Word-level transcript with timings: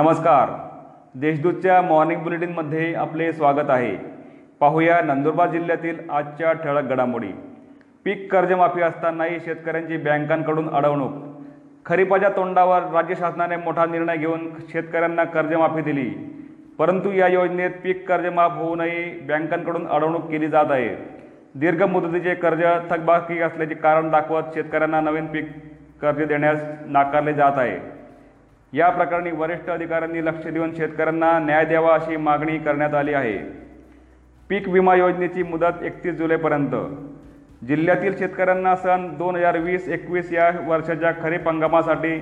नमस्कार. 0.00 0.50
देशदूतच्या 1.14 1.82
मॉर्निंग 1.82 2.22
बुलेटिनमध्ये 2.22 2.94
आपले 2.94 3.32
स्वागत 3.32 3.70
आहे. 3.70 3.96
पाहूया 4.60 5.00
नंदुरबार 5.00 5.50
जिल्ह्यातील 5.50 6.10
आजच्या 6.10 6.52
ठळक 6.52 6.84
घडामोडी. 6.84 7.32
पीक 8.04 8.32
कर्जमाफी 8.32 8.82
असतानाही 8.82 9.40
शेतकऱ्यांची 9.40 9.96
बँकांकडून 9.96 10.70
अडवणूक. 10.70 11.12
खरीपाच्या 11.86 12.28
तोंडावर 12.28 12.82
राज्य 12.82 13.14
शासनाने 13.14 13.56
मोठा 13.56 13.86
निर्णय 13.86 14.16
घेऊन 14.16 14.48
शेतकऱ्यांना 14.68 15.24
कर्जमाफी 15.24 15.82
दिली. 15.82 16.08
परंतु 16.78 17.12
या 17.12 17.28
योजनेत 17.28 17.70
पीक 17.70 18.08
कर्जमाफ 18.08 18.52
होऊनही 18.54 19.20
बँकांकडून 19.20 19.86
अडवणूक 19.86 20.30
केली 20.30 20.48
जात 20.48 20.70
आहे. 20.70 20.96
दीर्घ 21.54 21.82
मुदतीचे 21.82 22.34
कर्ज 22.34 22.64
थकबाकी 22.90 23.40
असल्याचे 23.40 23.74
कारण 23.74 24.10
दाखवत 24.10 24.54
शेतकऱ्यांना 24.54 25.00
नवीन 25.00 25.26
पीक 25.26 25.50
कर्ज 26.02 26.22
देण्यास 26.22 26.64
नाकारले 26.86 27.34
जात 27.34 27.52
आहे. 27.56 28.01
या 28.72 28.90
प्रकरणी 28.90 29.30
वरिष्ठ 29.30 29.70
अधिकाऱ्यांनी 29.70 30.24
लक्ष 30.24 30.46
देऊन 30.46 30.74
शेतकऱ्यांना 30.74 31.38
न्याय 31.38 31.64
द्यावा 31.64 31.94
अशी 31.94 32.16
मागणी 32.16 32.58
करण्यात 32.58 32.94
आली 32.94 33.14
आहे. 33.14 33.38
पीक 34.48 34.68
विमा 34.68 34.94
योजनेची 34.94 35.42
मुदत 35.42 35.82
एकतीस 35.82 36.14
जुलैपर्यंत. 36.14 36.74
जिल्ह्यातील 37.64 38.18
शेतकऱ्यांना 38.18 38.76
सन 38.76 39.14
दोन 39.18 39.36
हजार 39.36 39.58
वीस 39.58 39.88
एकवीस 39.88 40.32
या 40.32 40.50
वर्षाच्या 40.66 41.12
खरीप 41.22 41.48
हंगामासाठी 41.48 42.18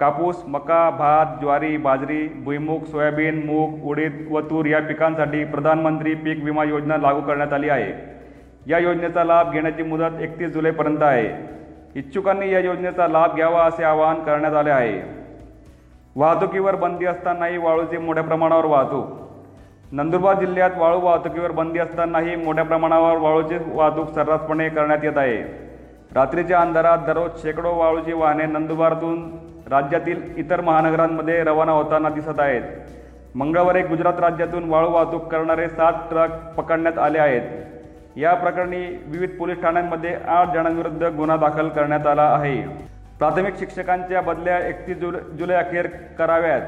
कापूस 0.00 0.42
मका 0.46 0.90
भात 0.90 1.40
ज्वारी 1.40 1.76
बाजरी 1.76 2.28
भुईमूग 2.28 2.84
सोयाबीन 2.84 3.46
मूग 3.46 3.82
उडीद 3.82 4.28
व 4.30 4.40
तूर 4.40 4.66
या 4.66 4.80
पिकांसाठी 4.80 5.44
प्रधानमंत्री 5.44 6.14
पीक 6.14 6.44
विमा 6.44 6.64
योजना 6.64 6.96
लागू 6.96 7.20
करण्यात 7.20 7.52
आली 7.52 7.68
आहे. 7.68 7.92
या 8.66 8.78
योजनेचा 8.78 9.24
लाभ 9.24 9.52
घेण्याची 9.52 9.82
मुदत 9.82 10.20
एकतीस 10.20 10.50
जुलैपर्यंत 10.50 11.02
आहे. 11.02 11.28
इच्छुकांनी 11.98 12.52
या 12.52 12.58
योजनेचा 12.58 13.08
लाभ 13.08 13.34
घ्यावा 13.34 13.64
असे 13.64 13.84
आवाहन 13.84 14.22
करण्यात 14.22 14.54
आले 14.54 14.70
आहे. 14.70 15.21
वाहतुकीवर 16.16 16.74
बंदी 16.74 17.06
असतानाही 17.06 17.56
वाळूची 17.58 17.98
मोठ्या 17.98 18.24
प्रमाणावर 18.24 18.64
वाहतूक. 18.64 19.06
नंदुरबार 19.92 20.34
जिल्ह्यात 20.40 20.70
वाळू 20.76 21.00
वाहतुकीवर 21.00 21.50
बंदी 21.50 21.78
असतानाही 21.78 22.36
मोठ्या 22.36 22.64
प्रमाणावर 22.64 23.16
वाळूची 23.16 23.58
वाहतूक 23.66 24.10
सर्रासपणे 24.10 24.68
करण्यात 24.68 25.04
येत 25.04 25.18
आहे. 25.18 25.36
रात्रीच्या 26.14 26.60
अंधारात 26.60 26.98
दररोज 26.98 27.42
शेकडो 27.42 27.74
वाळूची 27.74 28.12
वाहने 28.12 28.46
नंदुरबारतून 28.46 29.30
राज्यातील 29.70 30.22
इतर 30.36 30.60
महानगरांमध्ये 30.60 31.44
रवाना 31.44 31.72
होताना 31.72 32.08
दिसत 32.08 32.40
आहेत. 32.40 32.62
मंगळवारी 33.34 33.82
गुजरात 33.82 34.20
राज्यातून 34.20 34.68
वाळू 34.70 34.90
वाहतूक 34.90 35.26
करणारे 35.26 35.68
सात 35.68 35.92
ट्रक 35.92 36.30
पकडण्यात 36.56 36.98
आले 36.98 37.18
आहेत. 37.18 37.42
या 38.16 38.34
प्रकरणी 38.34 38.86
विविध 39.06 39.30
पोलीस 39.30 39.62
ठाण्यांमध्ये 39.62 40.14
आठ 40.28 40.54
जणांविरुद्ध 40.54 41.04
गुन्हा 41.04 41.36
दाखल 41.36 41.68
करण्यात 41.68 42.06
आला 42.06 42.22
आहे. 42.22 42.56
प्राथमिक 43.22 43.58
शिक्षकांच्या 43.58 44.20
बदल्या 44.20 44.56
एकतीस 44.58 44.96
जुलै 44.98 45.18
जुलै 45.38 45.54
अखेर 45.54 45.86
कराव्यात. 46.18 46.60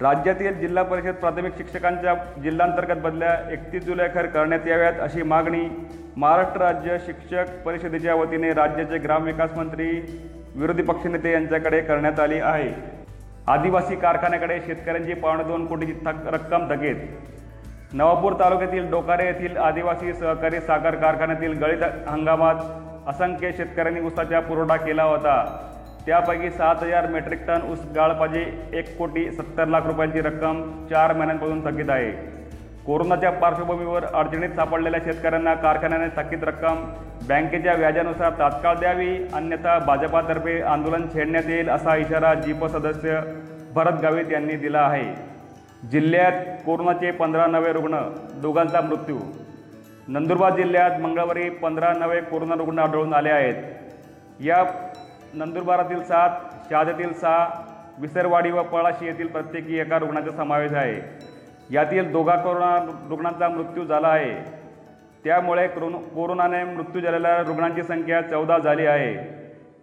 राज्यातील 0.00 0.58
जिल्हा 0.60 0.82
परिषद 0.84 1.14
प्राथमिक 1.14 1.56
शिक्षकांच्या 1.58 2.14
जिल्हांतर्गत 2.42 3.02
बदल्या 3.02 3.34
एकतीस 3.52 3.84
जुलै 3.84 4.04
अखेर 4.04 4.26
करण्यात 4.26 4.66
याव्यात 4.66 5.00
अशी 5.00 5.22
मागणी 5.22 5.62
महाराष्ट्र 6.16 6.60
राज्य 6.60 6.96
शिक्षक 7.06 7.54
परिषदेच्या 7.64 8.14
वतीने 8.14 8.50
राज्याचे 8.52 8.98
ग्रामविकास 8.98 9.52
मंत्री 9.56 9.88
विरोधी 10.56 10.82
पक्षनेते 10.82 11.32
यांच्याकडे 11.32 11.80
करण्यात 11.80 12.20
आली 12.20 12.40
आहे. 12.40 12.72
आदिवासी 13.46 13.96
कारखान्याकडे 13.96 14.60
शेतकऱ्यांची 14.66 15.14
पावणे 15.14 15.44
दोन 15.44 15.66
कोटीची 15.66 15.92
थक 16.06 16.26
रक्कम 16.26 16.68
थकीत. 16.72 17.06
नवापूर 17.92 18.32
तालुक्यातील 18.32 18.90
डोकारे 18.90 19.26
येथील 19.26 19.56
आदिवासी 19.56 20.12
सहकारी 20.14 20.60
साखर 20.60 20.94
कारखान्यातील 20.96 21.58
गळीत 21.62 22.08
हंगामात 22.08 22.54
असंख्य 23.08 23.50
शेतकऱ्यांनी 23.52 24.00
ऊसाचा 24.00 24.40
पुरवठा 24.40 24.76
केला 24.76 25.02
होता. 25.02 25.36
त्यापैकी 26.06 26.50
सात 26.50 26.82
हजार 26.82 27.06
मेट्रिक 27.10 27.46
टन 27.46 27.70
ऊस 27.70 27.78
गाळपाची 27.94 28.42
एक 28.72 28.96
कोटी 28.98 29.30
सत्तर 29.32 29.66
लाख 29.68 29.86
रुपयांची 29.86 30.20
रक्कम 30.20 30.62
चार 30.90 31.12
महिन्यांपासून 31.12 31.60
थकीत 31.64 31.90
आहे. 31.90 32.10
कोरोनाच्या 32.86 33.30
पार्श्वभूमीवर 33.30 34.04
अडचणीत 34.04 34.50
सापडलेल्या 34.50 35.00
शेतकऱ्यांना 35.04 35.54
कारखान्याने 35.54 36.06
थकीत 36.16 36.44
रक्कम 36.44 36.84
बँकेच्या 37.28 37.74
व्याजानुसार 37.74 38.30
तात्काळ 38.38 38.78
द्यावी 38.78 39.16
अन्यथा 39.34 39.78
भाजपातर्फे 39.78 40.60
आंदोलन 40.62 41.04
छेडण्यात 41.14 41.48
येईल 41.48 41.68
असा 41.68 41.96
इशारा 41.96 42.32
जीप 42.34 42.64
सदस्य 42.66 43.20
भरत 43.74 44.00
गावित 44.02 44.32
यांनी 44.32 44.56
दिला 44.56 44.80
आहे. 44.80 45.04
जिल्ह्यात 45.90 46.32
कोरोनाचे 46.66 47.10
पंधरा 47.10 47.46
नवे 47.46 47.72
रुग्ण 47.72 47.98
दोघांचा 48.42 48.80
मृत्यू 48.80 49.18
नंदुरबार 50.08 50.56
जिल्ह्यात 50.56 50.90
मंगळवारी 51.00 51.50
पंधरा 51.50 51.92
नवे 51.92 52.20
कोरोना 52.20 52.54
रुग्ण 52.54 52.78
आढळून 52.78 53.14
आले 53.14 53.30
आहेत. 53.30 53.54
या 54.40 54.64
नंदुरबारातील 55.34 56.02
सात 56.02 56.30
शहाद्यातील 56.70 57.12
सहा 57.12 57.48
विसरवाडी 57.98 58.50
व 58.50 58.62
पळाशी 58.62 59.06
येथील 59.06 59.26
प्रत्येकी 59.26 59.78
एका 59.78 59.98
रुग्णाचा 59.98 60.30
समावेश 60.30 60.72
आहे. 60.72 61.24
यातील 61.70 62.12
दोघा 62.12 62.36
कोरोना 62.36 62.90
रुग्णांचा 63.08 63.48
मृत्यू 63.48 63.84
झाला 63.84 64.08
आहे. 64.08 64.50
त्यामुळे 65.24 65.68
कोरोन 65.68 65.92
कोरोनाने 65.92 66.64
मृत्यू 66.64 67.00
झालेल्या 67.00 67.38
रुग्णांची 67.38 67.82
संख्या 67.82 68.22
चौदा 68.22 68.58
झाली 68.58 68.86
आहे. 68.86 69.14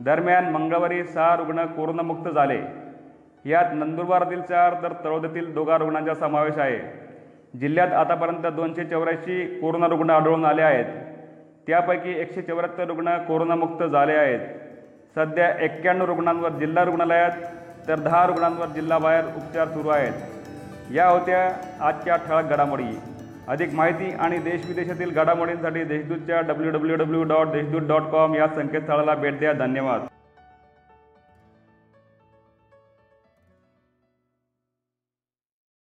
दरम्यान 0.00 0.50
मंगळवारी 0.50 1.04
सहा 1.04 1.36
रुग्ण 1.36 1.66
कोरोनामुक्त 1.66 2.28
झाले. 2.28 2.60
यात 3.44 3.64
नंदुरबारातील 3.72 4.42
चार 4.42 4.74
तर 4.82 4.92
तळोद्यातील 5.04 5.54
दोघा 5.54 5.78
रुग्णांचा 5.78 6.14
समावेश 6.14 6.58
आहे. 6.58 7.03
जिल्ह्यात 7.60 7.92
आतापर्यंत 7.92 8.46
दोनशे 8.46 8.84
चौऱ्याऐंशी 8.84 9.46
कोरोना 9.60 9.86
रुग्ण 9.86 10.10
आढळून 10.10 10.44
आले 10.44 10.62
आहेत. 10.62 10.84
त्यापैकी 11.66 12.20
एकशे 12.20 12.42
चौऱ्याहत्तर 12.42 12.84
रुग्ण 12.84 13.16
कोरोनामुक्त 13.18 13.84
झाले 13.84 14.12
आहेत. 14.12 14.38
सध्या 15.14 15.64
एक्क्याण्णव 15.64 16.04
रुग्णांवर 16.04 16.48
जिल्हा 16.48 16.84
रुग्णालयात 16.84 17.30
तर 17.88 17.94
दहा 17.94 18.26
रुग्णांवर 18.26 18.66
जिल्हाबाहेर 18.66 19.24
उपचार 19.24 19.68
सुरू 19.68 19.88
आहेत. 19.88 20.12
या 20.92 21.06
होत्या 21.06 21.52
आजच्या 21.80 22.16
ठळक 22.16 22.44
घडामोडी. 22.44 22.98
अधिक 23.48 23.74
माहिती 23.74 24.12
आणि 24.12 24.38
देशविदेशातील 24.38 25.10
घडामोडींसाठी 25.10 25.84
देशदूतच्या 25.84 26.40
W 26.40 26.70
W 26.70 26.96
W 26.96 27.22
dot 27.22 27.46
Deshdoot 27.46 27.88
dot 27.88 28.02
com 28.02 28.34
या 28.34 28.48
संकेतस्थळाला 28.48 29.14
भेट 29.14 29.38
द्या. 29.38 29.52
धन्यवाद. 29.52 30.00